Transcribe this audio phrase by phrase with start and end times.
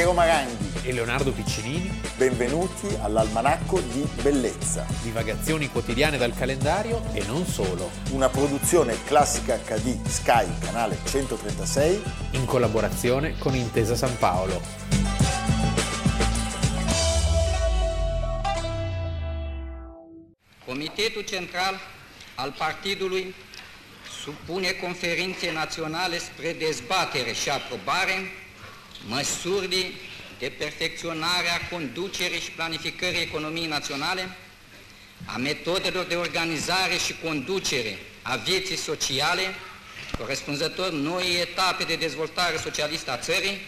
[0.00, 2.00] Piero Maranghi e Leonardo Piccinini.
[2.16, 4.86] Benvenuti all'Almanacco di Bellezza.
[5.02, 7.90] Divagazioni quotidiane dal calendario e non solo.
[8.12, 12.02] Una produzione classica HD Sky, canale 136.
[12.30, 14.62] In collaborazione con Intesa San Paolo.
[20.64, 21.78] Comitetul Central
[22.36, 23.34] al Partidului
[24.22, 28.39] supune conferinței naționale spre dezbatere și aprobare
[29.06, 29.92] măsuri
[30.38, 34.36] de perfecționare a conducerii și planificării economiei naționale,
[35.24, 39.42] a metodelor de organizare și conducere a vieții sociale,
[40.18, 43.60] corespunzător noi etape de dezvoltare socialistă a țării,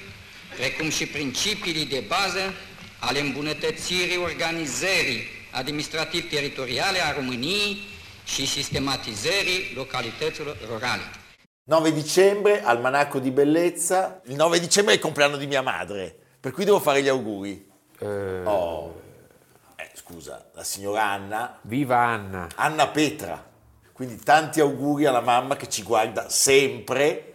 [0.56, 2.54] precum și principiile de bază
[2.98, 7.82] ale îmbunătățirii organizării administrativ-teritoriale a României
[8.26, 11.21] și sistematizării localităților rurale.
[11.64, 14.20] 9 dicembre, almanacco di bellezza.
[14.24, 17.70] Il 9 dicembre è il compleanno di mia madre, per cui devo fare gli auguri.
[18.00, 19.00] Eh, Oh,
[19.76, 22.48] eh, scusa, la signora Anna, Viva Anna!
[22.56, 23.50] Anna Petra.
[23.92, 27.34] Quindi tanti auguri alla mamma che ci guarda sempre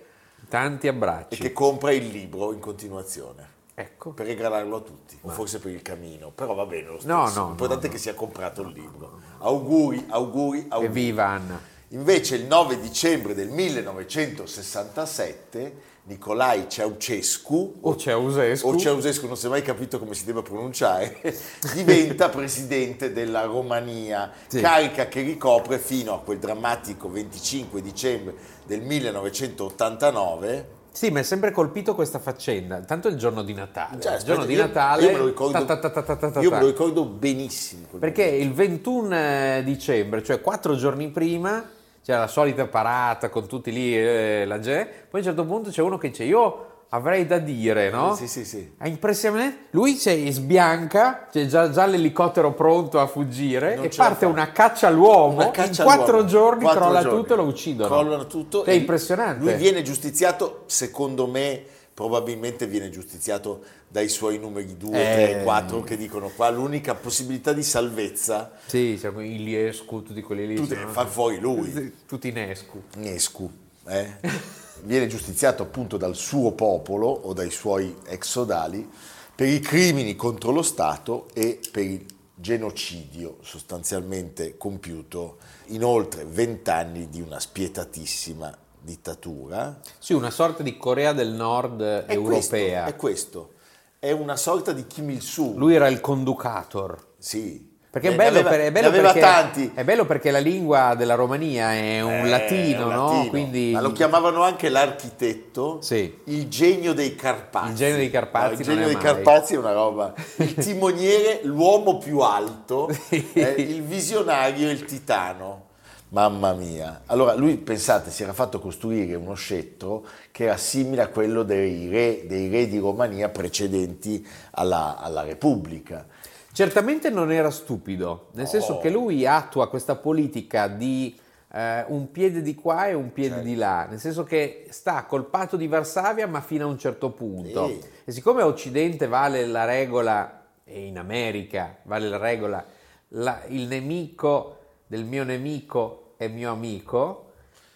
[0.49, 1.39] Tanti e abbracci.
[1.39, 3.55] che compra il libro in continuazione.
[3.73, 4.11] Ecco.
[4.11, 7.13] Per regalarlo a tutti, o forse per il camino, però va bene lo stesso.
[7.13, 9.21] No, no, L'importante no, è che sia comprato il libro.
[9.37, 10.85] Auguri, auguri, auguri.
[10.85, 11.75] Evviva Anna!
[11.91, 18.67] Invece il 9 dicembre del 1967 Nicolai Ceaușescu O Ceausescu.
[18.67, 21.17] o Ceausescu, non si è mai capito come si debba pronunciare,
[21.73, 24.59] diventa presidente della Romania, Sì.
[24.61, 28.33] carica che ricopre fino a quel drammatico 25 dicembre
[28.65, 30.75] del 1989.
[30.91, 32.79] Sì, mi è sempre colpito questa faccenda.
[32.79, 34.01] Tanto il giorno di Natale.
[34.01, 35.01] Cioè, il giorno aspetta, di io- Natale.
[35.03, 37.85] io me lo ricordo- ta ta ta Io me lo ricordo benissimo.
[37.99, 41.69] Perché il 21 dicembre, cioè quattro giorni prima,
[42.07, 45.07] c'era la solita parata con tutti lì, eh, la gente.
[45.09, 48.15] Poi a un certo punto c'è uno che dice: Io avrei da dire, no?
[48.15, 48.75] Sì, sì, sì.
[48.77, 49.65] È impressionante.
[49.71, 54.87] Lui c'è, sbianca, c'è già, già l'elicottero pronto a fuggire Non e parte una caccia
[54.87, 55.33] all'uomo.
[55.33, 56.29] Una caccia in quattro all'uomo.
[56.29, 57.17] giorni Quattro crolla giorni.
[57.19, 57.89] tutto e lo uccidono.
[57.89, 58.63] Crollano tutto.
[58.63, 59.43] È impressionante.
[59.43, 61.61] Lui viene giustiziato, secondo me,
[61.97, 65.31] probabilmente viene giustiziato dai suoi numeri 2, Eh.
[65.33, 70.45] 3, 4 che dicono qua l'unica possibilità di salvezza Sì, c'è il Liescu, tutti quelli
[70.45, 70.55] lì.
[70.57, 71.91] tu devi far fuori lui.
[72.05, 72.83] Tutti in escu.
[72.97, 73.49] Nescu,
[73.87, 74.13] eh?
[74.85, 78.87] viene giustiziato appunto dal suo popolo o dai suoi ex sodali
[79.33, 82.05] per i crimini contro lo Stato e per il
[82.35, 85.37] genocidio sostanzialmente compiuto
[85.69, 88.55] in oltre vent'anni di una spietatissima
[88.87, 89.77] dittatura.
[89.99, 92.83] Sì, una sorta di Corea del Nord È europea.
[92.83, 93.51] Questo, è questo,
[93.99, 95.57] è una sorta di Kim Il-sung.
[95.57, 96.97] Lui era il conducator.
[97.17, 97.75] sì.
[97.89, 99.71] Perché è Ne bello, aveva- per- è bello perché, tanti.
[99.73, 103.05] è bello perché la lingua della Romania è un Eh, latino, un no?
[103.13, 103.29] latino.
[103.29, 106.19] Quindi Ma lo chiamavano anche l'architetto, Sì.
[106.25, 107.69] il genio dei Carpazi.
[107.69, 109.03] Il genio dei Carpazi No, il genio è dei mai.
[109.03, 110.13] Carpazi è una roba.
[110.35, 115.66] Il timoniere, l'uomo più alto, eh, il visionario, il titano.
[116.09, 117.01] Mamma mia.
[117.07, 121.89] Allora lui, pensate, si era fatto costruire uno scettro che era simile a quello dei
[121.89, 126.05] re, dei re di Romania precedenti alla, alla Repubblica.
[126.53, 128.79] certamente non era stupido, nel senso Oh.
[128.79, 131.15] che lui attua questa politica di
[131.53, 133.47] eh, un piede di qua e un piede Certo.
[133.47, 137.11] di là, nel senso che sta col patto di Varsavia ma fino a un certo
[137.11, 137.67] punto.
[137.67, 137.79] Sì.
[138.05, 142.65] E siccome a Occidente vale la regola, e in America vale la regola,
[143.09, 144.56] la- il nemico
[144.87, 147.31] del mio nemico è mio amico,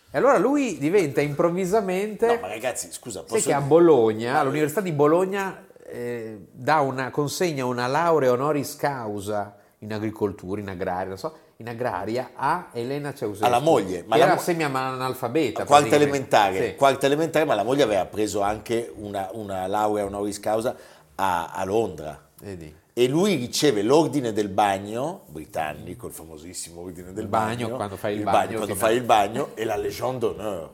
[0.10, 2.26] e allora lui diventa improvvisamente...
[2.26, 6.80] No, ma ragazzi, scusa, Sai posso che a Bologna, Ma- all'Università di Bologna, eh, dà
[6.80, 12.70] una, consegna una laurea honoris causa in agricoltura, in agraria, non so, in agraria a
[12.74, 13.46] Elena Ceausescu.
[13.46, 15.66] Alla moglie, ma era mo- semi-analfabeta.
[15.66, 16.76] quarta elementare, Sì.
[16.76, 20.76] quarta elementare, ma la moglie aveva preso anche una, una laurea honoris causa
[21.16, 22.20] a, a Londra.
[22.42, 22.80] Vedi.
[23.02, 27.98] E lui riceve l'ordine del bagno britannico, il famosissimo ordine del Il bagno, bagno, quando
[27.98, 30.70] fai il bagno, quando ti fai il bagno e la Légion d'honneur.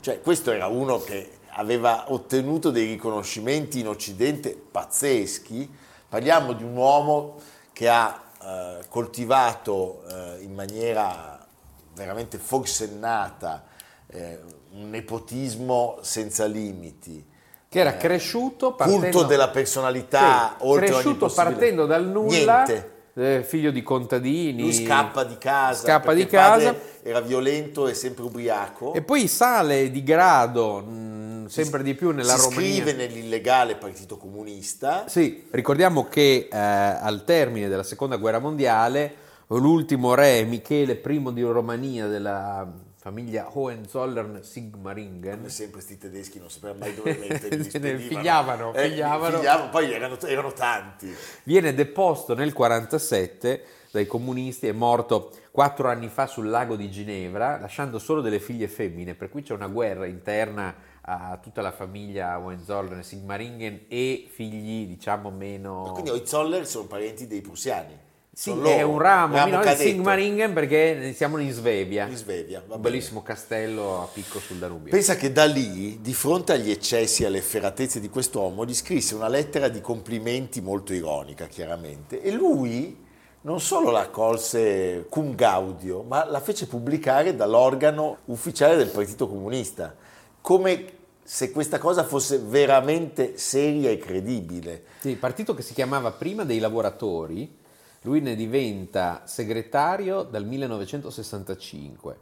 [0.00, 5.70] Cioè, questo era uno che aveva ottenuto dei riconoscimenti in Occidente pazzeschi.
[6.08, 7.38] Parliamo di un uomo
[7.74, 11.46] che ha eh, coltivato eh, in maniera
[11.92, 13.66] veramente forsennata
[14.06, 14.40] eh,
[14.70, 17.22] un nepotismo senza limiti.
[17.70, 18.98] Che era cresciuto partendo...
[19.00, 22.66] Culto della personalità, Sì, oltre cresciuto partendo dal nulla,
[23.14, 24.62] eh, figlio di contadini.
[24.62, 26.74] Lui scappa di casa, Scappa di casa.
[27.00, 28.92] era violento e sempre ubriaco.
[28.92, 32.68] E poi sale di grado mh, sempre di più nella si Romania.
[32.68, 35.04] iscrive nell'illegale Partito Comunista.
[35.06, 39.14] Sì, ricordiamo che eh, al termine della seconda guerra mondiale
[39.46, 42.68] l'ultimo re Michele I di Romania della
[43.00, 45.36] famiglia Hohenzollern-Sigmaringen.
[45.36, 47.98] Come sempre questi tedeschi non sapevano mai dove metterli.
[48.02, 49.36] Figliavano, Eh, figliavano.
[49.38, 51.10] figliavano, poi erano, erano tanti.
[51.44, 57.58] Viene deposto nel 47 dai comunisti, è morto quattro anni fa sul lago di Ginevra,
[57.58, 62.38] lasciando solo delle figlie femmine, per cui c'è una guerra interna a tutta la famiglia
[62.38, 65.90] Hohenzollern, Sigmaringen e figli diciamo meno...
[65.92, 68.08] Quindi Hohenzollern sono parenti dei prussiani.
[68.40, 69.82] Sì, Sono è loro, un ramo, no, di cadetto.
[69.82, 74.90] Sigmaringen perché siamo in Svevia, In Svevia, va un bellissimo castello a picco sul Danubio.
[74.90, 79.14] Pensa che da lì, di fronte agli eccessi e alle efferatezze di quest'uomo, gli scrisse
[79.14, 82.96] una lettera di complimenti molto ironica, chiaramente, e lui
[83.42, 89.94] non solo la colse cum gaudio, ma la fece pubblicare dall'organo ufficiale del Partito Comunista,
[90.40, 90.84] come
[91.22, 94.84] se questa cosa fosse veramente seria e credibile.
[95.00, 97.58] Sì, il partito che si chiamava prima dei lavoratori,
[98.02, 102.18] lui ne diventa segretario dal 1965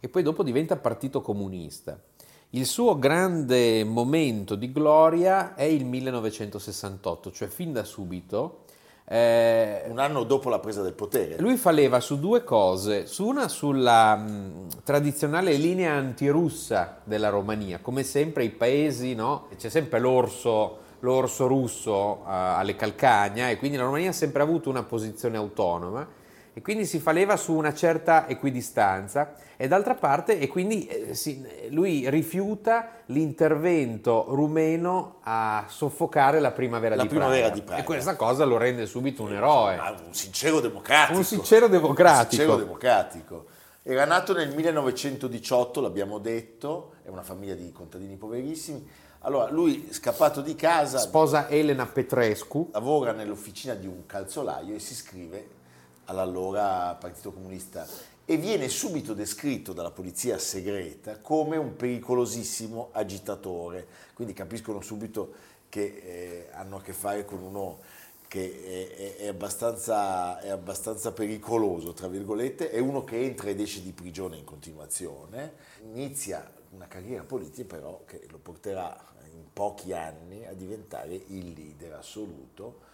[0.00, 1.98] e poi dopo diventa partito comunista.
[2.50, 8.64] Il suo grande momento di gloria è il 1968, cioè fin da subito.
[9.06, 11.38] eh, Un anno dopo la presa del potere.
[11.38, 17.78] lui fa leva su due cose, su una sulla mh, tradizionale linea antirussa della Romania,
[17.80, 19.46] come sempre i paesi, no?
[19.56, 24.70] c'è sempre l'orso, l'orso russo eh, alle calcagna e quindi la Romania ha sempre avuto
[24.70, 26.06] una posizione autonoma
[26.54, 31.14] e quindi si fa leva su una certa equidistanza e d'altra parte e quindi eh,
[31.14, 37.54] si- lui rifiuta l'intervento rumeno a soffocare la primavera, La di, primavera Praga.
[37.54, 37.80] di Praga.
[37.82, 39.76] e questa cosa lo rende subito un eroe.
[39.76, 41.18] Ah, un sincero democratico.
[41.18, 42.22] Un sincero democratico.
[42.22, 43.46] Un sincero democratico.
[43.82, 48.86] Era nato nel 1918, l'abbiamo detto, è una famiglia di contadini poverissimi.
[49.24, 52.70] Allora, lui scappato di casa, Sposa Elena Petrescu.
[52.72, 55.48] lavora nell'officina di un calzolaio e si iscrive
[56.06, 57.86] all'allora Partito Comunista
[58.24, 63.86] e viene subito descritto dalla polizia segreta come un pericolosissimo agitatore.
[64.12, 65.34] Quindi capiscono subito
[65.68, 67.78] che eh, hanno a che fare con uno
[68.26, 73.82] che è, è- abbastanza, è abbastanza pericoloso, tra virgolette, è uno che entra ed esce
[73.82, 75.52] di prigione in continuazione,
[75.92, 79.11] inizia una carriera politica però che lo porterà
[79.52, 82.90] pochi anni a diventare il leader assoluto.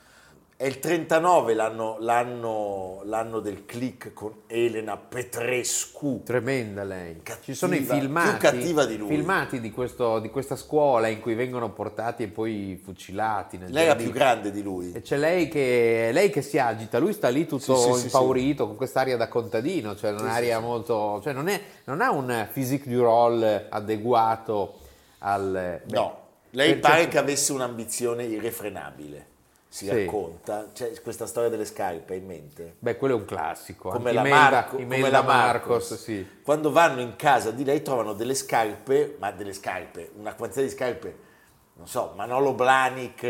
[0.57, 6.23] È il 39 l'anno, l'anno- l'anno del click con Elena Petrescu.
[6.25, 7.21] Tremenda lei.
[7.23, 9.07] Cattiva, Ci sono i più filmati, cattiva di lui.
[9.09, 13.57] filmati di, questo- di questa scuola in cui vengono portati e poi fucilati.
[13.57, 14.11] Lei era giardino.
[14.11, 14.91] più grande di lui.
[14.95, 18.05] E c'è lei che, lei che si agita, lui sta lì tutto Sì, sì, sì,
[18.07, 21.21] impaurito con quest'aria da contadino, cioè un'aria molto...
[21.23, 24.79] cioè non, è- non ha un physique du rôle adeguato
[25.19, 25.81] al...
[25.85, 29.27] beh, No, lei per pare che avesse un'ambizione irrefrenabile,
[29.69, 29.91] si Sì.
[30.05, 30.71] racconta.
[30.73, 32.77] C'è questa storia delle scarpe in mente.
[32.79, 33.91] Beh, quello è un classico.
[33.91, 36.27] Come la, Imelda- Marco- come Imelda la Marcos, sì.
[36.43, 40.71] Quando vanno in casa di lei trovano delle scarpe, ma delle scarpe, una quantità di
[40.71, 41.17] scarpe,
[41.75, 43.23] non so, Manolo Blahnik,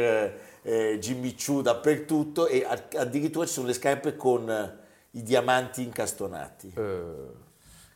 [0.62, 2.64] eh, Jimmy Choo dappertutto e
[2.96, 4.76] addirittura ci sono le scarpe con eh,
[5.12, 6.72] i diamanti incastonati.
[6.76, 7.46] Eh,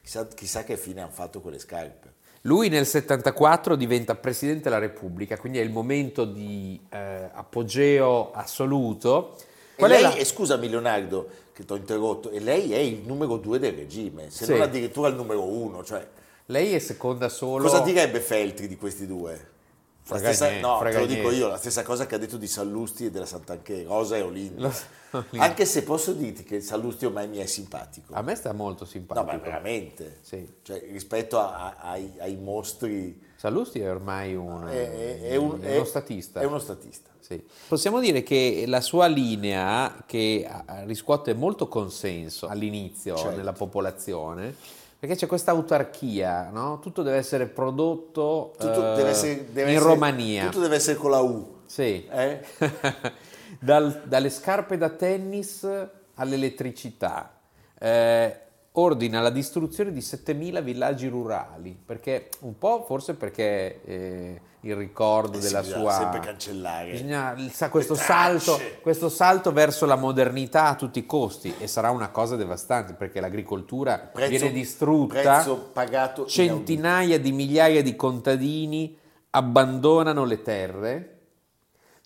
[0.03, 2.12] Chissà, chissà che fine hanno fatto quelle scarpe.
[2.43, 9.37] Lui nel 74 diventa Presidente della Repubblica, quindi è il momento di eh, apogeo assoluto.
[9.39, 12.79] E Qual è lei, la- e scusami Leonardo che ti ho interrotto, e lei è
[12.79, 14.53] il numero due del regime, se Sì.
[14.53, 15.85] non addirittura il numero uno.
[15.85, 16.05] Cioè,
[16.47, 17.63] Lei è seconda solo...
[17.63, 19.51] cosa direbbe Feltri di questi due?
[20.05, 21.39] Frega stessa, niente, no, te frega lo dico niente.
[21.39, 24.71] io, la stessa cosa che ha detto di Sallusti e della Sant'Anché, Rosa e Olinda.
[25.37, 28.15] Anche se posso dirti che Sallusti ormai mi è simpatico.
[28.15, 29.27] A me sta molto no, simpatico.
[29.27, 30.19] ma veramente.
[30.23, 30.55] Sì.
[30.63, 33.21] Cioè, rispetto a- a- ai, ai mostri...
[33.37, 36.41] Sallusti è ormai un, È, è- un- è uno statista.
[36.41, 37.11] È uno statista.
[37.21, 37.41] Sì.
[37.69, 40.49] Possiamo dire che la sua linea, che
[40.87, 43.37] riscuote molto consenso all'inizio Certo.
[43.37, 44.55] nella popolazione,
[45.03, 46.79] perché c'è questa autarchia, no?
[46.79, 50.45] tutto deve essere prodotto Tutto eh, deve essere, deve in essere- Romania.
[50.45, 51.57] Tutto deve essere con la U.
[51.67, 52.07] Sì.
[52.09, 52.41] eh?
[53.59, 55.67] Dal- dalle scarpe da tennis
[56.15, 57.37] all'elettricità.
[57.81, 58.41] Eh,
[58.71, 65.39] ordina la distruzione di 7.000 villaggi rurali, perché un po' forse perché eh, il ricordo
[65.39, 65.93] Eh sì, della bisogna sua...
[65.93, 66.91] sempre cancellare.
[66.93, 71.91] Bisogna sa- questo, salto, questo salto verso la modernità a tutti i costi e sarà
[71.91, 75.45] una cosa devastante perché l'agricoltura Prezzo- viene distrutta,
[76.27, 78.97] centinaia di migliaia di contadini
[79.31, 81.09] abbandonano le terre,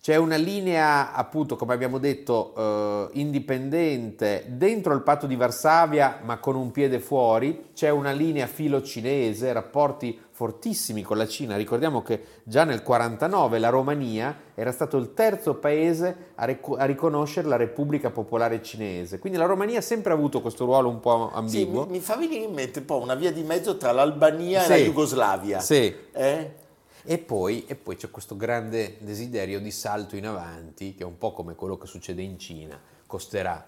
[0.00, 6.38] C'è una linea, appunto, come abbiamo detto, eh, indipendente dentro il patto di Varsavia, ma
[6.38, 7.70] con un piede fuori.
[7.74, 11.56] C'è una linea filo-cinese, rapporti fortissimi con la Cina.
[11.56, 16.84] Ricordiamo che già nel 49 la Romania era stato il terzo paese a, rec- a
[16.84, 19.18] riconoscere la Repubblica Popolare Cinese.
[19.18, 21.84] Quindi la Romania ha sempre avuto questo ruolo un po' ambiguo.
[21.84, 24.60] Sì, mi, mi fa venire in mente un po' una via di mezzo tra l'Albania
[24.60, 24.72] Sì.
[24.72, 25.60] e la Jugoslavia.
[25.60, 25.94] Sì.
[26.12, 26.54] Eh?
[27.02, 31.16] E poi, e poi c'è questo grande desiderio di salto in avanti, che è un
[31.16, 33.64] po' come quello che succede in Cina, costerà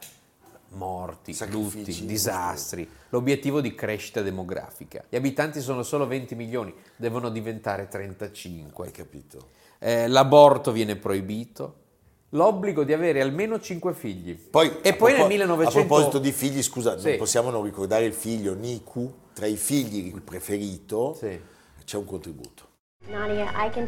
[0.71, 5.05] morti, Sacrifici, lutti, disastri, l'obiettivo di crescita demografica.
[5.09, 8.87] Gli abitanti sono solo 20 milioni, devono diventare 35.
[8.87, 9.49] Hai capito?
[9.79, 11.75] Eh, l'aborto viene proibito,
[12.31, 14.35] l'obbligo di avere almeno 5 figli.
[14.37, 15.79] Poi, e poi nel propo- 1900...
[15.79, 17.09] A proposito di figli, scusa, Sì.
[17.11, 21.41] non possiamo non ricordare il figlio Niku, tra i figli il preferito, Sì.
[21.85, 22.67] c'è un contributo.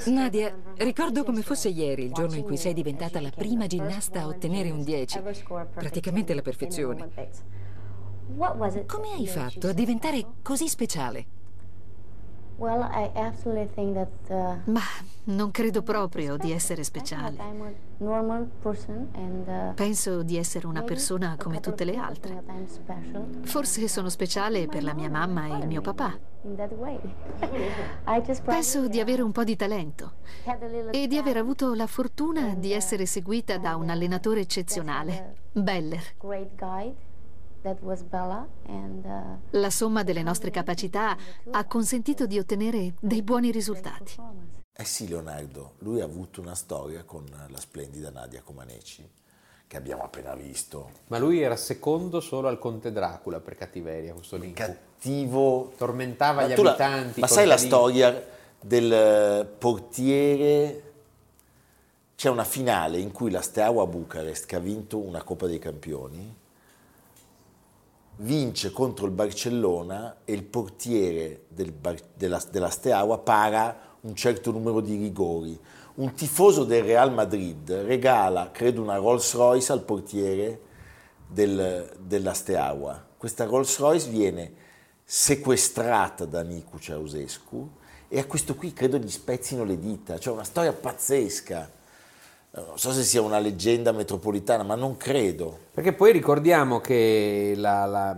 [0.07, 4.27] Nadia, ricordo come fosse ieri il giorno in cui sei diventata la prima ginnasta a
[4.27, 5.21] ottenere un 10,
[5.75, 7.11] praticamente la perfezione.
[8.87, 11.27] Come hai fatto a diventare così speciale?
[14.65, 14.81] Ma
[15.25, 17.37] non credo proprio di essere speciale.
[17.39, 17.75] Uh,
[19.75, 22.43] Penso di essere una persona come tutte le altre.
[23.43, 26.19] Forse sono speciale per la mia mamma e il mio papà.
[28.45, 30.13] Penso di avere un po' di talento
[30.91, 36.03] e di aver avuto la fortuna di essere seguita da un allenatore eccezionale, Beller.
[39.51, 41.17] La somma delle nostre capacità
[41.51, 44.15] ha consentito di ottenere dei buoni risultati.
[44.73, 49.07] Eh sì, Leonardo, lui ha avuto una storia con la splendida Nadia Comaneci,
[49.67, 50.91] che abbiamo appena visto.
[51.09, 54.55] Ma lui era secondo solo al conte Dracula per cattiveria, questo Niku.
[54.55, 55.73] Cattivo.
[55.77, 57.21] Tormentava Ma gli tu la- abitanti.
[57.21, 58.27] ma sai la storia
[58.59, 60.83] del portiere?
[62.17, 66.37] C'è una finale in cui la Steaua Bucarest, che ha vinto una Coppa dei Campioni,
[68.21, 74.51] vince contro il Barcellona e il portiere del Bar- della, della Steaua para un certo
[74.51, 75.59] numero di rigori.
[75.95, 80.61] Un tifoso del Real Madrid regala, credo, una Rolls Royce al portiere
[81.27, 83.07] del- della Steaua.
[83.17, 84.53] Questa Rolls Royce viene
[85.05, 87.71] sequestrata da Nicu Ceausescu
[88.09, 91.79] e a questo qui credo gli spezzino le dita, cioè una storia pazzesca.
[92.53, 95.57] Non so se sia una leggenda metropolitana, ma non credo.
[95.73, 98.17] Perché poi ricordiamo che la, la-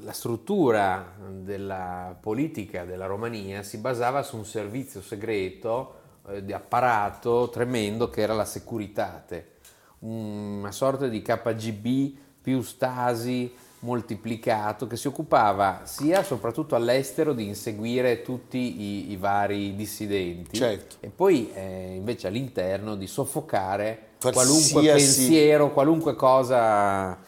[0.00, 5.94] la struttura della politica della Romania si basava su un servizio segreto
[6.28, 9.56] eh, di apparato tremendo che era la Securitate,
[10.00, 18.22] una sorta di KGB più Stasi moltiplicato che si occupava sia soprattutto all'estero di inseguire
[18.22, 20.96] tutti i, i vari dissidenti Certo.
[21.00, 27.18] e poi eh, invece all'interno di soffocare qualunque Qualsiasi- pensiero, qualunque cosa.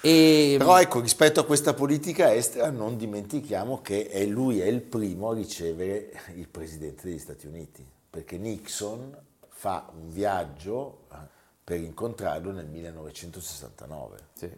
[0.00, 4.80] E Però ecco, rispetto a questa politica estera non dimentichiamo che è lui è il
[4.80, 9.16] primo a ricevere il presidente degli Stati Uniti, perché Nixon
[9.48, 11.16] fa un viaggio eh,
[11.64, 14.16] per incontrarlo nel 1969.
[14.34, 14.48] sì,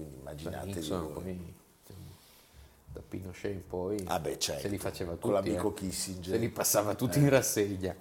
[0.00, 1.54] Quindi immaginate voi.
[2.92, 5.74] da Pinochet in poi Ah beh, certo, se li faceva tutti, con l'amico eh.
[5.74, 6.30] Kissinger.
[6.30, 7.94] se li passava tutti in rassegna.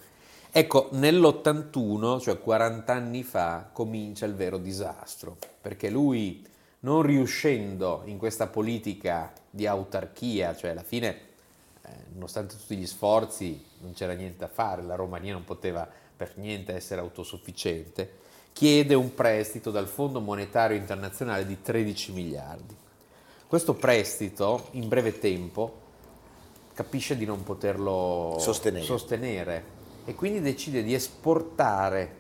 [0.52, 6.44] Ecco, nell'81, cioè 40 anni fa, comincia il vero disastro, perché lui,
[6.80, 11.10] non riuscendo in questa politica di autarchia, cioè alla fine,
[11.84, 15.88] eh, nonostante tutti gli sforzi, non c'era niente da fare, la Romania non poteva
[16.18, 18.12] per niente essere autosufficiente,
[18.60, 22.76] chiede un prestito dal Fondo Monetario Internazionale di 13 miliardi.
[23.48, 25.80] Questo prestito, in breve tempo,
[26.74, 28.84] capisce di non poterlo Sostenere.
[28.84, 29.64] sostenere
[30.04, 32.16] e quindi decide di esportare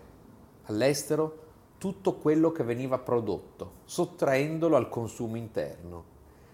[0.67, 6.05] all'estero tutto quello che veniva prodotto, sottraendolo al consumo interno.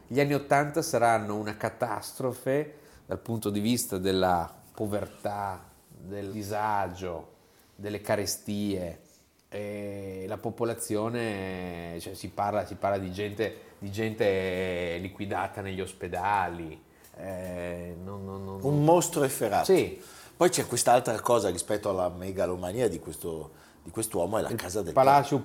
[0.08, 7.34] Gli anni Ottanta saranno una catastrofe dal punto di vista della povertà, del disagio,
[7.76, 9.04] delle carestie.
[9.56, 16.84] E la popolazione, cioè si, parla, si parla di gente, di gente liquidata negli ospedali.
[17.18, 19.74] eh, non- non- non- Un mostro efferato.
[19.74, 20.02] Sì.
[20.36, 23.52] Poi c'è quest'altra cosa rispetto alla megalomania di, questo,
[23.86, 25.42] di quest'uomo, è la casa del Palazzo il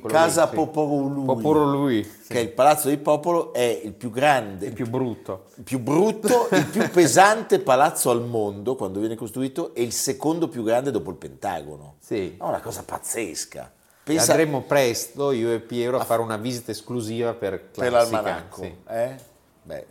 [0.00, 0.54] quello Casa sì.
[0.54, 1.24] Poporolui.
[1.26, 2.28] Poporolui, sì.
[2.28, 5.48] che è il palazzo del popolo, è il più grande, il più brutto.
[5.56, 10.48] il più brutto, il più pesante palazzo al mondo quando viene costruito e il secondo
[10.48, 11.96] più grande dopo il Pentagono.
[11.98, 12.36] Sì.
[12.38, 13.70] È una cosa pazzesca.
[14.02, 18.62] Pensa Andremo presto, io e Piero, a fare una visita esclusiva per per Classica, l'almanacco.
[18.62, 18.74] sì.
[18.88, 19.14] eh?
[19.62, 19.86] Beh,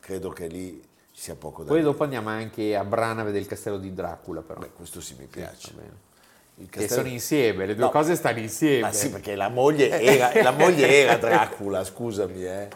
[0.00, 0.82] credo che lì
[1.20, 1.90] ci sia poco da Poi dire.
[1.90, 4.58] dopo andiamo anche a Brana a vedere il castello di Dracula, però.
[4.58, 5.72] Beh, questo sì mi piace.
[5.74, 6.08] Bene.
[6.56, 7.90] Il Che castello- sono insieme, le due No.
[7.90, 8.80] cose stanno insieme.
[8.80, 12.42] Ma sì, perché la moglie era, la moglie era Dracula, scusami.
[12.46, 12.68] eh.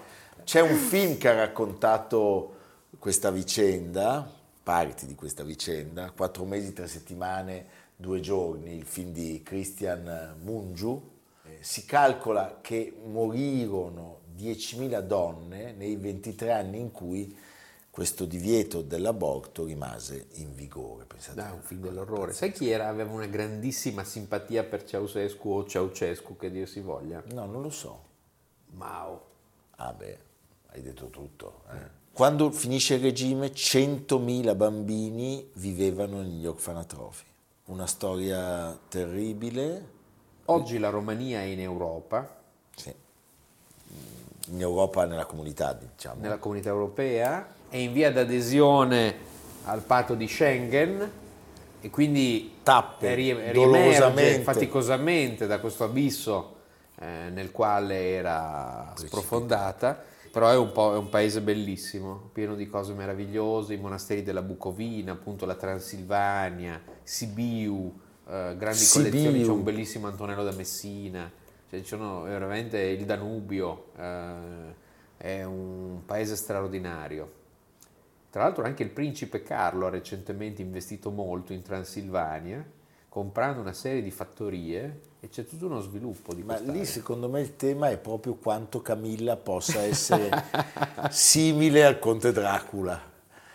[0.44, 2.56] C'è un film che ha raccontato
[2.98, 4.30] questa vicenda,
[4.62, 7.64] parti di questa vicenda, quattro mesi, tre settimane,
[7.96, 11.00] due giorni, il film di Christian Mungiu.
[11.46, 17.34] Eh, Si calcola che morirono 10.000 donne nei 23 anni in cui
[17.94, 21.04] questo divieto dell'aborto rimase in vigore.
[21.04, 22.32] Pensate Dai, un film dell'orrore.
[22.32, 22.88] Sai chi era?
[22.88, 27.22] Aveva una grandissima simpatia per Ceausescu o Ceausescu, che dir si voglia?
[27.32, 28.02] No, non lo so.
[28.72, 29.24] Mao.
[29.76, 30.18] Ah beh,
[30.72, 31.62] hai detto tutto.
[31.70, 32.02] eh.
[32.12, 37.24] Quando finisce il regime 100.000 bambini vivevano negli orfanatrofi.
[37.66, 39.92] Una storia terribile,
[40.46, 42.42] Oggi la Romania è in Europa,
[42.74, 42.92] sì.
[44.48, 46.20] in Europa nella comunità diciamo.
[46.20, 49.12] nella comunità europea, è in via d'adesione
[49.64, 51.10] al patto di Schengen
[51.80, 54.42] e quindi Tappe, ri- riemerge dolorosamente.
[54.44, 56.54] faticosamente da questo abisso
[57.00, 60.00] eh, nel quale era sprofondata,
[60.30, 64.42] però è un, po', è un paese bellissimo, pieno di cose meravigliose, i monasteri della
[64.42, 67.92] Bucovina, appunto la Transilvania, Sibiu,
[68.28, 69.10] eh, grandi Sibiu.
[69.10, 71.28] collezioni, c'è un bellissimo Antonello da Messina,
[71.68, 74.74] cioè, ci sono veramente il Danubio, eh,
[75.16, 77.42] è un paese straordinario.
[78.34, 82.66] Tra l'altro anche il principe Carlo ha recentemente investito molto in Transilvania,
[83.08, 87.42] comprando una serie di fattorie e c'è tutto uno sviluppo di Ma lì secondo me
[87.42, 90.30] il tema è proprio quanto Camilla possa essere
[91.10, 93.00] simile al conte Dracula.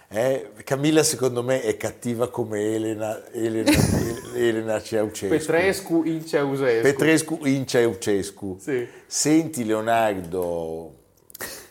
[0.08, 3.72] Eh, Camilla secondo me è cattiva come Elena, Elena,
[4.34, 5.28] Elena Ceausescu.
[5.28, 6.82] Petrescu in Ceausescu.
[6.84, 8.58] Petrescu in Ceausescu.
[8.58, 8.88] Sì.
[9.06, 10.99] Senti Leonardo,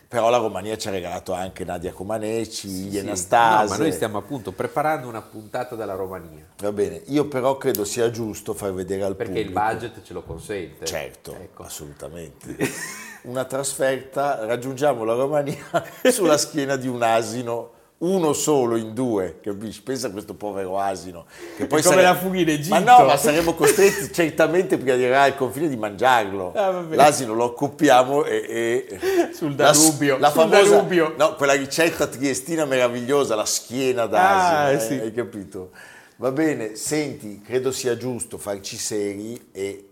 [0.09, 3.27] però la Romania ci ha regalato anche Nadia Comaneci, Sì, gli sì.
[3.29, 7.85] No, ma noi stiamo appunto preparando una puntata della Romania, Va bene, io però credo
[7.85, 9.67] sia giusto far vedere al perché il pubblico.
[9.69, 10.85] budget ce lo consente.
[10.85, 11.61] Certo, Ecco.
[11.61, 12.57] assolutamente.
[13.23, 15.63] Una trasferta, raggiungiamo la Romania
[16.11, 19.81] sulla schiena di un asino, uno solo in due, capisci?
[19.81, 21.25] Pensa a questo povero asino.
[21.57, 22.79] Che poi come sare- la fugha in Egitto.
[22.79, 26.53] Ma no, ma saremmo costretti certamente prima di arrivare al confine di mangiarlo.
[26.53, 26.81] Ah.
[26.91, 28.87] L'asino lo accoppiamo e...
[28.89, 31.13] e- Sul la- Danubio, La, sul famosa, Danubio.
[31.17, 34.93] no, quella ricetta triestina meravigliosa, la schiena d'asino, Ah, eh, sì.
[34.93, 35.71] hai capito?
[36.17, 39.85] Va bene, senti, credo sia giusto farci seri e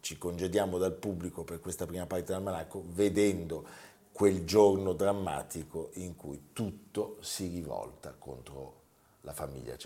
[0.00, 3.64] ci congediamo dal pubblico per questa prima parte dell'almanacco vedendo
[4.12, 8.80] quel giorno drammatico in cui tutto si rivolta contro
[9.22, 9.76] la famiglia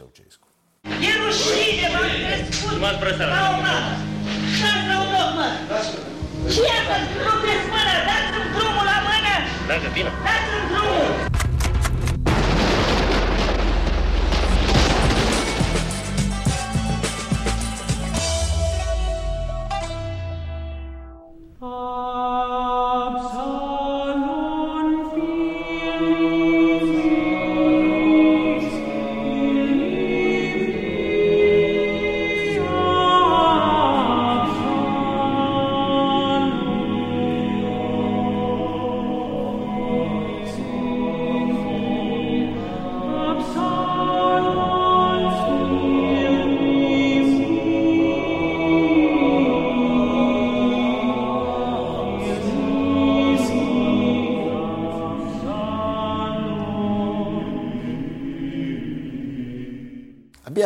[7.72, 9.34] mâna, dați-mi drumul la mână.
[9.66, 9.94] Dați-mi
[10.70, 11.25] drumul.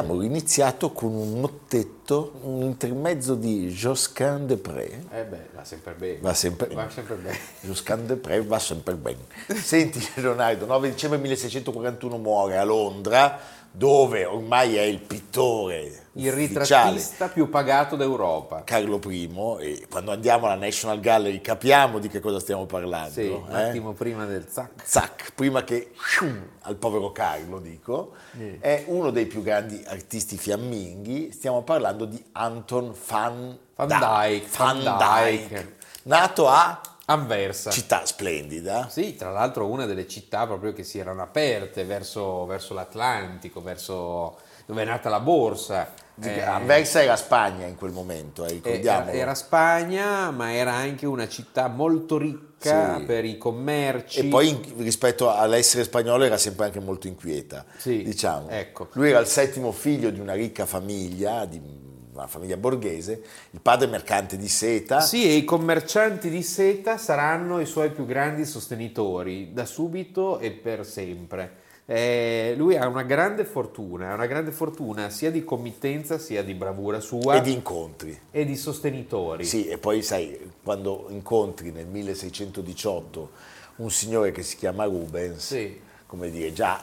[0.01, 5.05] Abbiamo iniziato con un mottetto, un intermezzo di Josquin de Pré.
[5.13, 6.21] Eh beh, va sempre bene.
[6.23, 7.39] Va sempre, Va sempre bene.
[7.61, 9.19] Josquin de Pré va sempre bene.
[9.55, 13.39] Senti Leonardo, 9 dicembre 1641 muore a Londra,
[13.73, 18.65] dove ormai è il pittore Il ritrattista più pagato d'Europa.
[18.65, 19.31] Carlo I
[19.61, 23.13] e quando andiamo alla National Gallery capiamo di che cosa stiamo parlando.
[23.13, 23.69] Sì, un eh?
[23.69, 24.83] attimo prima del zac.
[24.83, 25.93] Zac, prima che
[26.63, 28.15] al povero Carlo dico,
[28.59, 34.99] è uno dei più grandi artisti fiamminghi, stiamo parlando di Anton van, Van Dyck, Van
[34.99, 35.75] Dyck.
[36.03, 37.71] nato a Anversa.
[37.71, 42.73] città splendida, Sì, tra l'altro una delle città proprio che si erano aperte verso, verso
[42.75, 45.93] l'Atlantico, verso dove è nata la borsa.
[46.23, 49.11] Eh, Anversa era Spagna in quel momento, eh, ricordiamo.
[49.11, 53.05] era Spagna, ma era anche una città molto ricca Sì.
[53.05, 54.19] per i commerci.
[54.21, 58.51] E poi in- rispetto all'essere spagnolo era sempre anche molto inquieta, Sì, diciamo.
[58.51, 58.89] ecco.
[58.93, 61.59] Lui era il settimo figlio di una ricca famiglia, di
[62.21, 65.01] una famiglia borghese, il padre mercante di seta.
[65.01, 70.51] Sì, e i commercianti di seta saranno i suoi più grandi sostenitori, da subito e
[70.53, 71.69] per sempre.
[71.87, 77.01] Eh, lui ha una grande fortuna, una grande fortuna sia di committenza sia di bravura
[77.01, 78.17] sua E di incontri.
[78.31, 79.45] e di sostenitori.
[79.45, 83.31] Sì, e poi sai, quando incontri nel 1618
[83.77, 85.81] un signore che si chiama Rubens, Sì.
[86.07, 86.81] come dire, già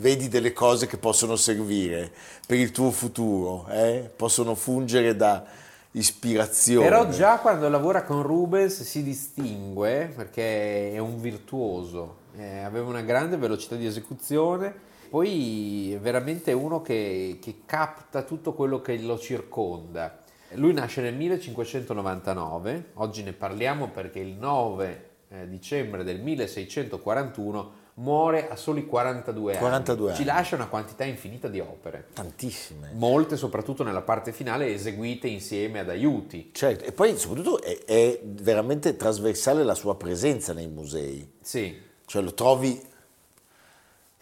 [0.00, 2.10] vedi delle cose che possono servire
[2.46, 4.10] per il tuo futuro, eh?
[4.16, 5.44] possono fungere da
[5.92, 6.88] ispirazione.
[6.88, 13.02] Però già quando lavora con Rubens si distingue perché è un virtuoso, eh, aveva una
[13.02, 14.74] grande velocità di esecuzione,
[15.10, 20.22] poi è veramente uno che, che capta tutto quello che lo circonda.
[20.54, 28.48] Lui nasce nel 1599, oggi ne parliamo perché il 9 eh, dicembre del 1641 muore
[28.48, 29.60] a soli 42 anni.
[29.60, 30.24] 42 Ci anni.
[30.24, 32.90] lascia una quantità infinita di opere Tantissime.
[32.94, 36.50] molte soprattutto nella parte finale eseguite insieme ad aiuti.
[36.52, 42.22] Certo, e poi soprattutto è, è veramente trasversale la sua presenza nei musei, Sì, cioè
[42.22, 42.88] lo trovi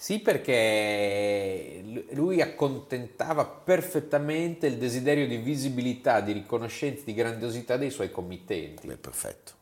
[0.01, 8.11] sì perché lui accontentava perfettamente il desiderio di visibilità, di riconoscenza, di grandiosità dei suoi
[8.11, 8.87] committenti.
[8.87, 9.53] beh, perfetto.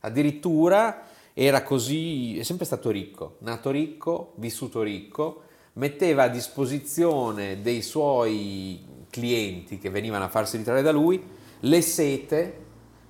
[0.00, 1.02] Addirittura
[1.38, 5.42] era così, è sempre stato ricco, nato ricco, vissuto ricco,
[5.74, 11.22] metteva a disposizione dei suoi clienti che venivano a farsi ritrarre da lui
[11.60, 12.58] le sete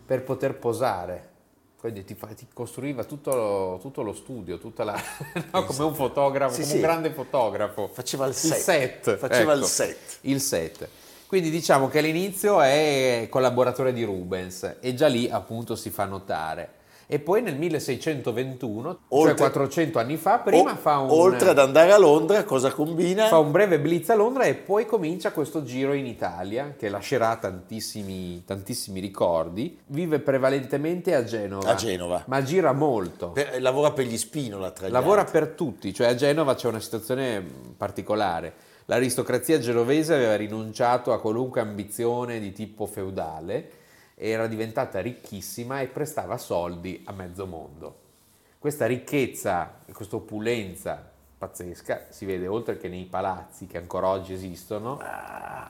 [0.05, 1.35] per poter posare.
[1.79, 5.01] Quindi ti, ti costruiva tutto lo, tutto lo studio, tutta la,
[5.53, 6.75] no, come un fotografo, Sì, come sì.
[6.79, 7.87] un grande fotografo.
[7.87, 8.59] Faceva il set.
[8.59, 10.19] set, Faceva il ecco, set.
[10.23, 10.89] il set.
[11.29, 16.76] Quindi diciamo che all'inizio è collaboratore di Rubens e già lì appunto si fa notare.
[17.09, 21.59] E poi nel 1621, Oltre- cioè 400 anni fa, prima O- fa, un, Oltre ad
[21.61, 23.27] andare a Londra, cosa combina?
[23.27, 27.37] fa un breve blitz a Londra e poi comincia questo giro in Italia che lascerà
[27.37, 29.79] tantissimi, tantissimi ricordi.
[29.87, 32.25] Vive prevalentemente a Genova, A Genova.
[32.27, 33.29] ma gira molto.
[33.31, 35.39] Per- lavora per gli Spinola tra gli Lavora altri.
[35.39, 38.53] per tutti, cioè a Genova c'è una situazione mh, particolare.
[38.87, 43.69] L'aristocrazia genovese aveva rinunciato a qualunque ambizione di tipo feudale,
[44.19, 47.99] era diventata ricchissima e prestava soldi a mezzo mondo.
[48.59, 54.33] Questa ricchezza e questa opulenza pazzesca si vede oltre che nei palazzi che ancora oggi
[54.33, 54.99] esistono,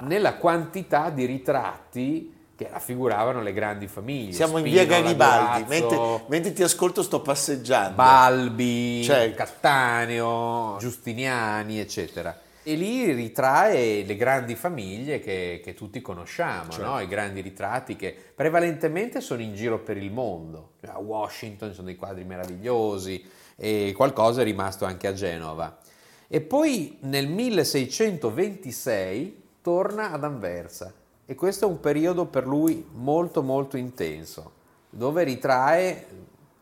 [0.00, 4.32] nella quantità di ritratti che raffiguravano le grandi famiglie.
[4.32, 7.96] Siamo in via Garibaldi, mentre, mentre ti ascolto sto passeggiando.
[7.96, 9.36] Balbi, Certo.
[9.36, 12.44] Cattaneo, Giustiniani, eccetera.
[12.68, 16.90] E lì ritrae le grandi famiglie che, che tutti conosciamo, Certo.
[16.90, 16.98] no?
[16.98, 20.70] i grandi ritratti che prevalentemente sono in giro per il mondo.
[20.80, 23.24] Cioè, A Washington ci sono dei quadri meravigliosi
[23.54, 25.78] e qualcosa è rimasto anche a Genova.
[26.26, 30.92] E poi nel 1626 torna ad Anversa
[31.24, 34.54] e questo è un periodo per lui molto molto intenso,
[34.90, 36.04] dove ritrae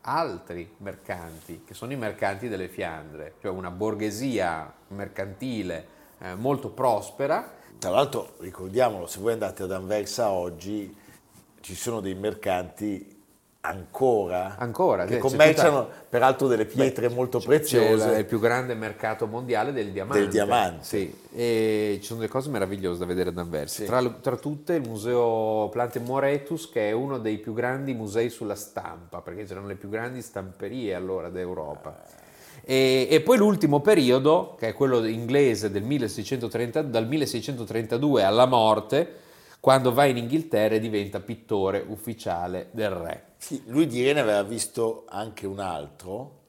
[0.01, 7.51] altri mercanti, che sono i mercanti delle Fiandre, cioè una borghesia mercantile eh, molto prospera.
[7.77, 10.95] Tra l'altro, ricordiamolo, se voi andate ad Anversa oggi,
[11.61, 13.13] ci sono dei mercanti
[13.61, 18.17] ancora, Ancora, che commerciano peraltro delle pietre molto C'è il- preziose.
[18.19, 20.19] il più grande mercato mondiale del diamante.
[20.21, 20.83] Del diamante.
[20.85, 23.81] Sì, e ci sono delle cose meravigliose da vedere ad Anversa.
[23.81, 23.85] Sì.
[23.85, 28.55] Tra, tra tutte il museo Plante Moretus, che è uno dei più grandi musei sulla
[28.55, 32.23] stampa, perché c'erano le più grandi stamperie allora d'Europa.
[32.63, 39.23] E, e poi l'ultimo periodo, che è quello inglese del 1630, dal 1632 alla morte,
[39.59, 43.23] quando va in Inghilterra e diventa pittore ufficiale del re.
[43.37, 46.39] Sì, lui di Rene aveva visto anche un altro,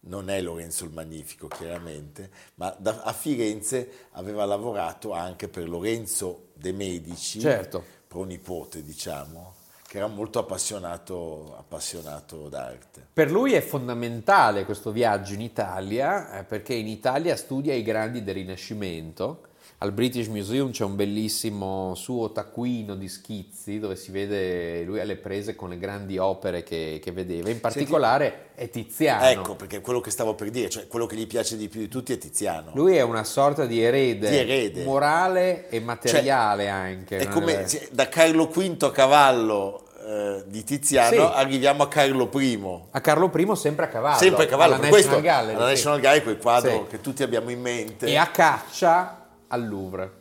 [0.00, 6.48] non è Lorenzo il Magnifico chiaramente, ma da- a Firenze aveva lavorato anche per Lorenzo
[6.54, 7.84] de Medici, Certo.
[8.06, 9.54] pronipote diciamo,
[9.96, 13.06] che era molto appassionato, appassionato d'arte.
[13.14, 18.22] Per lui è fondamentale questo viaggio in Italia eh, perché in Italia studia i grandi
[18.22, 19.40] del Rinascimento.
[19.78, 25.16] Al British Museum c'è un bellissimo suo taccuino di schizzi dove si vede lui alle
[25.16, 27.50] prese con le grandi opere che, che vedeva.
[27.50, 29.28] In particolare è Tiziano.
[29.28, 31.88] Ecco, perché quello che stavo per dire, cioè quello che gli piace di più di
[31.88, 32.70] tutti è Tiziano.
[32.74, 34.84] Lui è una sorta di erede, Di erede.
[34.84, 37.18] morale e materiale anche.
[37.18, 39.85] È come se- da Carlo V a cavallo
[40.16, 41.32] eh, di Tiziano Sì.
[41.34, 42.80] arriviamo a Carlo I.
[42.90, 44.18] A Carlo I sempre a cavallo.
[44.18, 45.70] Sempre a cavallo, alla National questo Gallery, alla sì.
[45.72, 46.82] National Gallery quel quadro Sì.
[46.88, 48.06] che tutti abbiamo in mente.
[48.06, 50.12] e a caccia al Louvre.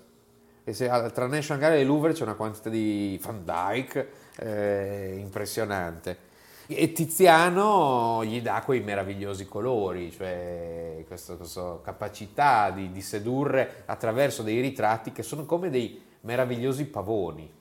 [0.64, 6.18] E se, tra National Gallery e Louvre c'è una quantità di Van Dyke eh, impressionante.
[6.68, 14.42] E Tiziano gli dà quei meravigliosi colori, cioè questa, questa capacità di, di sedurre attraverso
[14.42, 17.55] dei ritratti che sono come dei meravigliosi pavoni.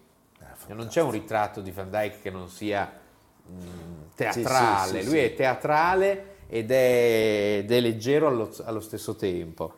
[0.67, 2.91] Cioè, non c'è un ritratto di Van Dyke che non sia
[3.51, 9.15] mm, teatrale, sì, sì, lui è teatrale ed è, ed è leggero allo, allo stesso
[9.17, 9.75] tempo.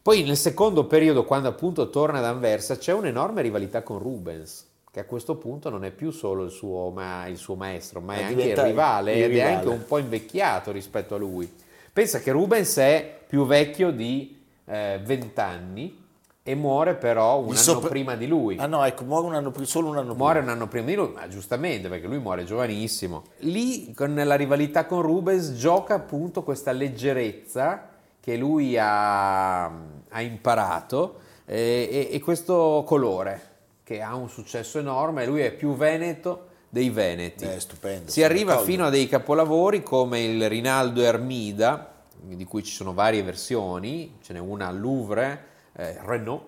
[0.00, 5.00] Poi nel secondo periodo, quando appunto torna ad Anversa, c'è un'enorme rivalità con Rubens, che
[5.00, 8.22] a questo punto non è più solo il suo, ma- il suo maestro, ma è
[8.22, 11.52] Ma anche il rivale il ed è anche un po' invecchiato rispetto a lui.
[11.92, 16.06] Pensa che Rubens è più vecchio di eh, 20 anni
[16.48, 18.56] e muore però un Il anno sopra- prima di lui.
[18.58, 20.52] Ah no, ecco, muore un anno prima, solo un anno Muore un prima.
[20.56, 23.24] anno prima di lui, ma giustamente perché lui muore giovanissimo.
[23.40, 31.18] Lì, con la rivalità con Rubens, gioca appunto questa leggerezza che lui ha, ha imparato
[31.44, 33.42] eh, e, e questo colore
[33.84, 35.26] che ha un successo enorme.
[35.26, 37.44] Lui è più veneto dei veneti.
[37.44, 38.10] È stupendo.
[38.10, 38.70] Si arriva d'accordo.
[38.70, 44.32] fino a dei capolavori come il Rinaldo Ermida, di cui ci sono varie versioni, ce
[44.32, 45.47] n'è una al Louvre,
[45.78, 46.42] eh, Renault,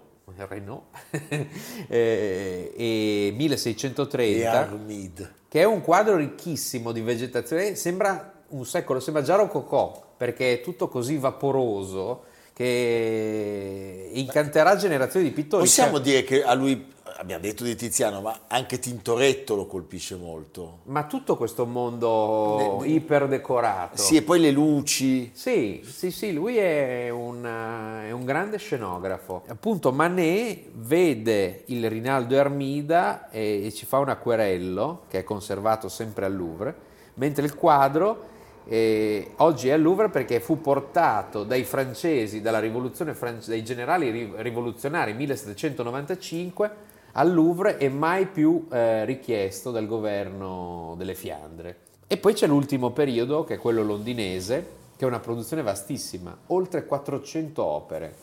[0.48, 0.82] Renault
[1.88, 5.32] eh, e E 1630, Armid.
[5.48, 10.60] che è un quadro ricchissimo di vegetazione, sembra un secolo, sembra già rococò, perché è
[10.60, 15.62] tutto così vaporoso che incanterà generazioni di pittori.
[15.62, 20.16] Possiamo Cioè, dire che a lui, abbiamo detto di Tiziano, ma anche Tintoretto lo colpisce
[20.16, 20.78] molto.
[20.84, 23.98] Ma tutto questo mondo Ne- iperdecorato.
[23.98, 25.30] Sì, e poi le luci.
[25.34, 29.42] Sì, sì, sì, lui è un, eh, è un grande scenografo.
[29.48, 35.88] Appunto, Manet vede il Rinaldo Ermida e, e ci fa un acquerello che è conservato
[35.88, 36.74] sempre al Louvre,
[37.14, 38.28] mentre il quadro
[38.66, 44.10] eh, oggi è al Louvre perché fu portato dai francesi, dalla rivoluzione france- dai generali
[44.10, 51.78] ri- rivoluzionari 1795 al Louvre e mai più eh, richiesto dal governo delle Fiandre.
[52.06, 56.84] E poi c'è l'ultimo periodo, che è quello londinese, che è una produzione vastissima, oltre
[56.84, 58.14] 400 opere.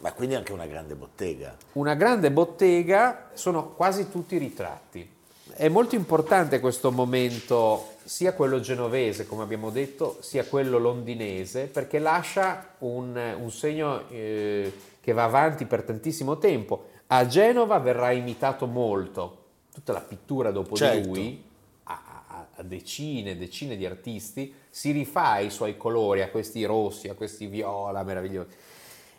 [0.00, 1.56] Ma quindi anche una grande bottega.
[1.72, 5.14] Una grande bottega, sono quasi tutti ritratti.
[5.54, 11.98] È molto importante questo momento, sia quello genovese, come abbiamo detto, sia quello londinese, perché
[11.98, 16.88] lascia un, un segno eh, che va avanti per tantissimo tempo.
[17.08, 21.08] A Genova verrà imitato molto, tutta la pittura dopo di Certo.
[21.08, 21.42] lui,
[21.84, 26.64] a, a- a decine e decine di artisti, si rifà ai suoi colori, a questi
[26.64, 28.48] rossi, a questi viola meravigliosi.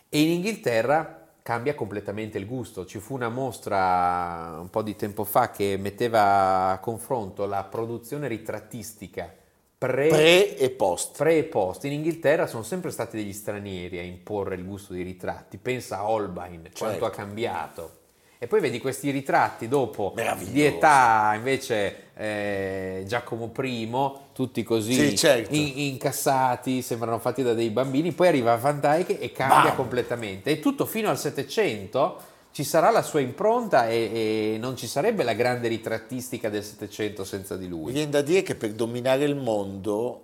[0.09, 2.85] E in Inghilterra cambia completamente il gusto.
[2.85, 8.27] Ci fu una mostra un po' di tempo fa che metteva a confronto la produzione
[8.27, 9.33] ritrattistica
[9.77, 11.17] pre, Pre e post.
[11.17, 11.83] pre e post.
[11.85, 15.57] In Inghilterra sono sempre stati degli stranieri a imporre il gusto dei ritratti.
[15.57, 17.05] Pensa a Holbein, quanto Certo.
[17.05, 17.91] ha cambiato.
[18.39, 20.13] E poi vedi questi ritratti dopo
[20.51, 23.89] di età invece eh, Giacomo I,
[24.31, 25.55] tutti così Sì, certo.
[25.55, 29.75] in- incassati, sembrano fatti da dei bambini, poi arriva Van Dyke e cambia Bam!
[29.75, 30.51] completamente.
[30.51, 32.17] E tutto fino al Settecento
[32.57, 37.23] ci sarà la sua impronta e, e non ci sarebbe la grande ritrattistica del Settecento
[37.23, 37.91] senza di Mi lui.
[37.91, 40.23] viene da dire che per dominare il mondo,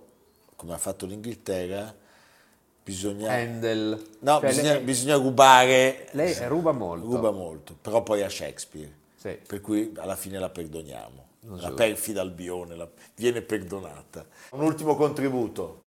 [0.56, 1.94] come ha fatto l'Inghilterra,
[2.82, 3.30] bisogna...
[3.30, 4.04] Handel.
[4.18, 6.08] No, Cioè, bisogna, lei, bisogna rubare...
[6.10, 7.06] lei ruba molto.
[7.06, 8.92] Ruba molto, però poi a Shakespeare.
[9.14, 9.38] Sì.
[9.46, 11.26] Per cui alla fine la perdoniamo.
[11.42, 11.74] Non la so.
[11.74, 14.26] perfida Albione la- viene perdonata.
[14.50, 15.83] Un ultimo contributo.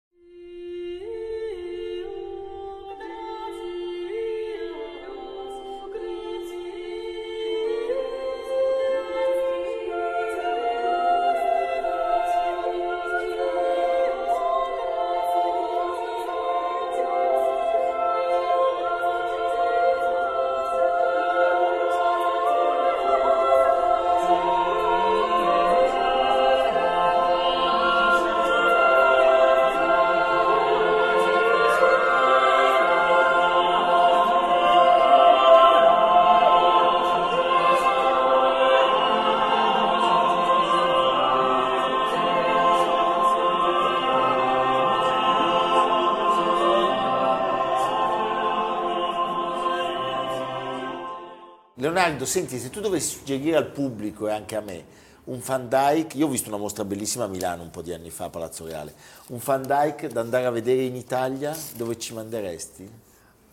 [51.82, 54.86] Leonardo, senti, se tu dovessi suggerire al pubblico e anche a me
[55.24, 58.12] un Van Dyke, io ho visto una mostra bellissima a Milano un po' di anni
[58.12, 58.94] fa a Palazzo Reale,
[59.30, 62.88] un Van Dyke da andare a vedere in Italia, dove ci manderesti?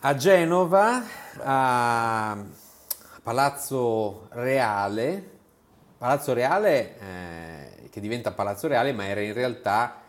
[0.01, 1.03] A Genova,
[1.39, 2.37] a
[3.23, 5.29] Palazzo Reale,
[5.97, 10.01] Palazzo Reale eh, che diventa Palazzo Reale ma era in realtà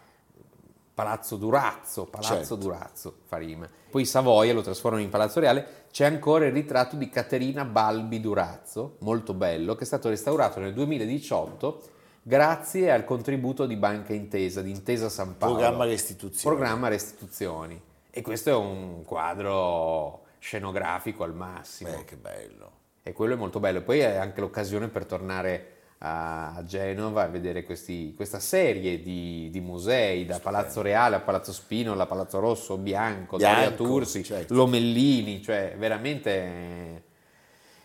[1.01, 2.57] Palazzo Durazzo, Palazzo Certo.
[2.57, 3.67] Durazzo fa rima.
[3.91, 8.97] Poi Savoia lo trasformano in Palazzo Reale, c'è ancora il ritratto di Caterina Balbi Durazzo,
[8.99, 11.83] molto bello, che è stato restaurato nel 2018
[12.23, 15.55] grazie al contributo di Banca Intesa, di Intesa San Paolo.
[15.55, 16.55] Programma restituzione.
[16.55, 17.81] Programma restituzioni.
[18.11, 21.91] E questo è un quadro scenografico al massimo.
[21.91, 22.71] Beh, che bello.
[23.03, 23.81] E quello è molto bello.
[23.81, 29.61] Poi è anche l'occasione per tornare a Genova a vedere questi, questa serie di, di,
[29.61, 34.55] musei, da Palazzo Reale a Palazzo Spinola, Palazzo Rosso, Bianco, Bianco Tursi, certo.
[34.55, 37.09] Lomellini, cioè veramente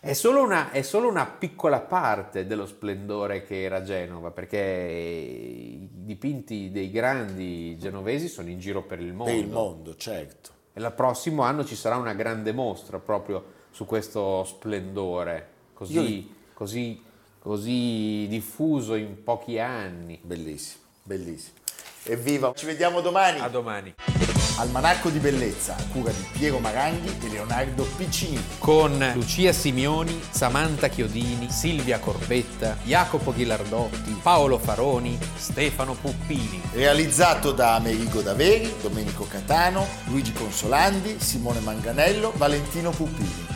[0.06, 5.88] è solo, una, è solo una piccola parte dello splendore che era Genova, perché i
[5.90, 9.32] dipinti dei grandi genovesi sono in giro per il mondo.
[9.32, 10.50] Per il mondo, certo.
[10.72, 16.34] E il prossimo anno ci sarà una grande mostra proprio su questo splendore, così, Io-
[16.54, 17.02] così,
[17.46, 20.18] così diffuso in pochi anni.
[20.20, 21.54] Bellissimo, bellissimo.
[22.02, 23.38] Evviva, ci vediamo domani.
[23.38, 23.94] A domani.
[24.58, 28.42] Almanacco di bellezza a cura di Piero Maranghi e Leonardo Piccini.
[28.58, 36.60] Con Lucia Simioni, Samantha Chiodini, Silvia Corbetta, Jacopo Ghilardotti, Paolo Faroni, Stefano Puppini.
[36.72, 43.55] Realizzato da Amerigo Daveri, Domenico Catano, Luigi Consolandi, Simone Manganello, Valentino Puppini.